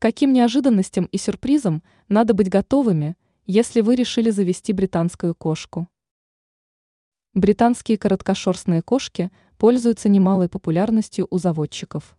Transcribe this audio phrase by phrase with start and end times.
[0.00, 5.88] каким неожиданностям и сюрпризам надо быть готовыми, если вы решили завести британскую кошку?
[7.34, 12.18] Британские короткошерстные кошки пользуются немалой популярностью у заводчиков.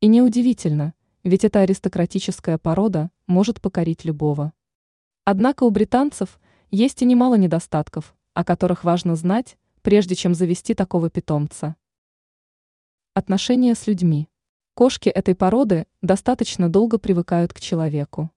[0.00, 4.54] И неудивительно, ведь эта аристократическая порода может покорить любого.
[5.24, 6.40] Однако у британцев
[6.70, 11.76] есть и немало недостатков, о которых важно знать, прежде чем завести такого питомца.
[13.12, 14.30] Отношения с людьми.
[14.72, 18.30] Кошки этой породы достаточно долго привыкают к человеку.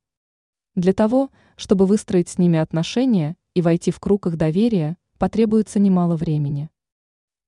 [0.76, 6.16] Для того, чтобы выстроить с ними отношения и войти в круг их доверия, потребуется немало
[6.16, 6.70] времени.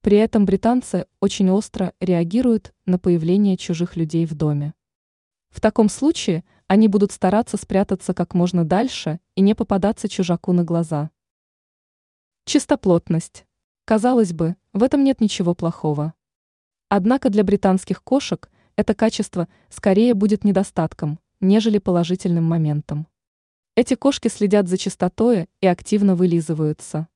[0.02, 4.74] При этом британцы очень остро реагируют на появление чужих людей в доме.
[5.52, 10.66] В таком случае они будут стараться спрятаться как можно дальше и не попадаться чужаку на
[10.66, 11.12] глаза.
[12.46, 13.46] Чистоплотность.
[13.86, 16.14] Казалось бы, в этом нет ничего плохого.
[16.90, 23.08] Однако для британских кошек это качество скорее будет недостатком, нежели положительным моментом.
[23.76, 27.10] Эти кошки следят за чистотой и активно вылизываются.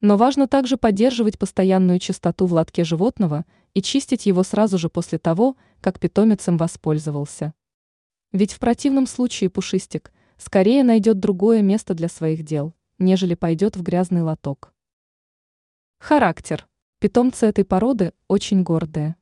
[0.00, 5.20] Но важно также поддерживать постоянную чистоту в лотке животного и чистить его сразу же после
[5.20, 7.54] того, как питомец им воспользовался.
[8.32, 13.84] Ведь в противном случае пушистик скорее найдет другое место для своих дел, нежели пойдет в
[13.84, 14.74] грязный лоток.
[16.00, 16.66] Характер.
[16.98, 19.14] Питомцы этой породы очень гордые.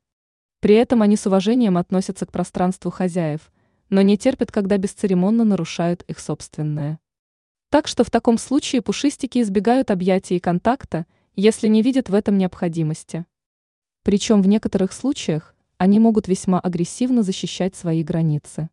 [0.66, 3.52] При этом они с уважением относятся к пространству хозяев,
[3.88, 6.98] но не терпят, когда бесцеремонно нарушают их собственное.
[7.70, 12.36] Так что в таком случае пушистики избегают объятий и контакта, если не видят в этом
[12.36, 13.26] необходимости.
[14.02, 18.68] Причем в некоторых случаях они могут весьма агрессивно защищать свои границы.